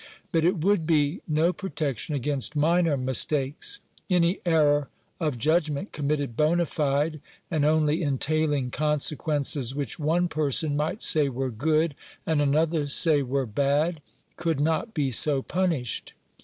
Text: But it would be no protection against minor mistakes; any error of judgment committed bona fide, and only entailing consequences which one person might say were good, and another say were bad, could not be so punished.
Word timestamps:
But 0.31 0.43
it 0.43 0.57
would 0.61 0.87
be 0.87 1.21
no 1.27 1.53
protection 1.53 2.15
against 2.15 2.55
minor 2.55 2.97
mistakes; 2.97 3.81
any 4.09 4.39
error 4.47 4.89
of 5.19 5.37
judgment 5.37 5.91
committed 5.91 6.35
bona 6.35 6.65
fide, 6.65 7.21
and 7.51 7.63
only 7.63 8.01
entailing 8.01 8.71
consequences 8.71 9.75
which 9.75 9.99
one 9.99 10.27
person 10.27 10.75
might 10.75 11.03
say 11.03 11.29
were 11.29 11.51
good, 11.51 11.93
and 12.25 12.41
another 12.41 12.87
say 12.87 13.21
were 13.21 13.45
bad, 13.45 14.01
could 14.37 14.59
not 14.59 14.95
be 14.95 15.11
so 15.11 15.43
punished. 15.43 16.13